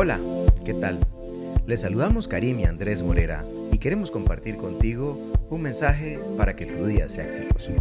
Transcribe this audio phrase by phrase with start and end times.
[0.00, 0.20] Hola,
[0.64, 1.00] ¿qué tal?
[1.66, 5.18] Les saludamos Karim y Andrés Morera y queremos compartir contigo
[5.50, 7.72] un mensaje para que tu día sea exitoso.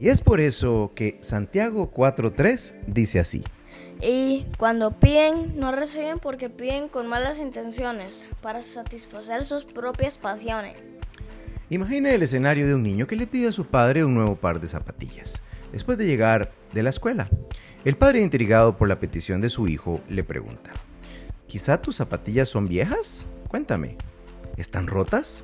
[0.00, 3.44] Y es por eso que Santiago 4.3 dice así.
[4.02, 10.74] Y cuando piden, no reciben porque piden con malas intenciones, para satisfacer sus propias pasiones.
[11.74, 14.60] Imagine el escenario de un niño que le pide a su padre un nuevo par
[14.60, 17.28] de zapatillas, después de llegar de la escuela.
[17.84, 20.70] El padre, intrigado por la petición de su hijo, le pregunta,
[21.48, 23.26] ¿quizá tus zapatillas son viejas?
[23.48, 23.96] Cuéntame,
[24.56, 25.42] ¿están rotas?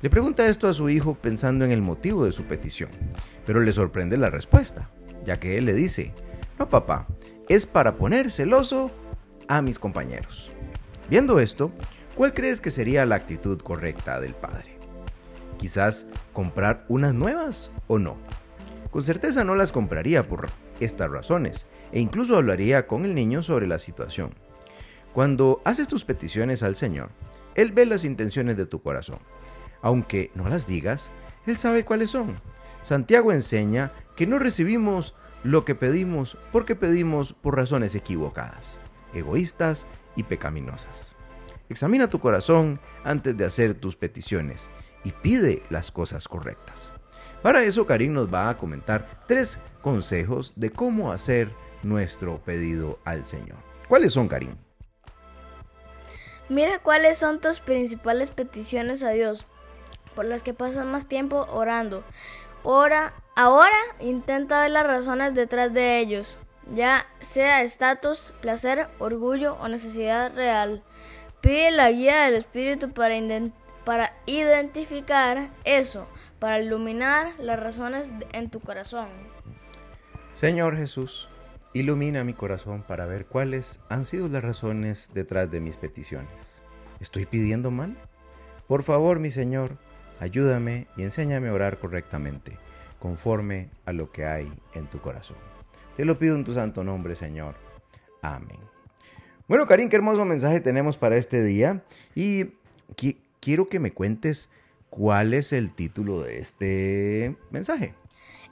[0.00, 2.88] Le pregunta esto a su hijo pensando en el motivo de su petición,
[3.44, 4.88] pero le sorprende la respuesta,
[5.22, 6.14] ya que él le dice,
[6.58, 7.06] no papá,
[7.50, 8.90] es para poner celoso
[9.48, 10.50] a mis compañeros.
[11.10, 11.72] Viendo esto,
[12.14, 14.81] ¿cuál crees que sería la actitud correcta del padre?
[15.62, 18.16] Quizás comprar unas nuevas o no.
[18.90, 20.48] Con certeza no las compraría por
[20.80, 24.30] estas razones e incluso hablaría con el niño sobre la situación.
[25.14, 27.10] Cuando haces tus peticiones al Señor,
[27.54, 29.20] Él ve las intenciones de tu corazón.
[29.82, 31.12] Aunque no las digas,
[31.46, 32.40] Él sabe cuáles son.
[32.82, 38.80] Santiago enseña que no recibimos lo que pedimos porque pedimos por razones equivocadas,
[39.14, 41.14] egoístas y pecaminosas.
[41.68, 44.68] Examina tu corazón antes de hacer tus peticiones
[45.04, 46.92] y pide las cosas correctas.
[47.42, 51.50] Para eso Karim nos va a comentar tres consejos de cómo hacer
[51.82, 53.58] nuestro pedido al Señor.
[53.88, 54.56] ¿Cuáles son, Karim?
[56.48, 59.46] Mira cuáles son tus principales peticiones a Dios,
[60.14, 62.04] por las que pasas más tiempo orando.
[62.62, 66.38] Ora, ahora intenta ver las razones detrás de ellos,
[66.74, 70.84] ya sea estatus, placer, orgullo o necesidad real.
[71.40, 73.16] Pide la guía del Espíritu para,
[73.84, 76.06] para identificar eso,
[76.38, 79.08] para iluminar las razones en tu corazón.
[80.32, 81.28] Señor Jesús,
[81.72, 86.62] ilumina mi corazón para ver cuáles han sido las razones detrás de mis peticiones.
[87.00, 87.96] ¿Estoy pidiendo mal?
[88.66, 89.76] Por favor, mi Señor,
[90.20, 92.58] ayúdame y enséñame a orar correctamente,
[92.98, 95.36] conforme a lo que hay en tu corazón.
[95.96, 97.56] Te lo pido en tu santo nombre, Señor.
[98.22, 98.60] Amén.
[99.48, 101.82] Bueno, Karim, qué hermoso mensaje tenemos para este día.
[102.14, 102.54] Y
[103.42, 104.48] quiero que me cuentes
[104.88, 107.94] cuál es el título de este mensaje.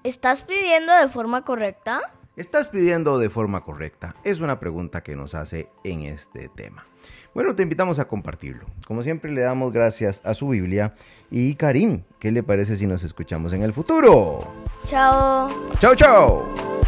[0.02, 2.00] ¿Estás pidiendo de forma correcta?
[2.36, 4.16] ¿Estás pidiendo de forma correcta?
[4.24, 6.86] Es una pregunta que nos hace en este tema.
[7.34, 8.66] Bueno, te invitamos a compartirlo.
[8.86, 10.94] Como siempre, le damos gracias a su Biblia.
[11.30, 14.52] Y Karim, ¿qué le parece si nos escuchamos en el futuro?
[14.84, 15.50] Chao.
[15.78, 16.79] Chao, chao.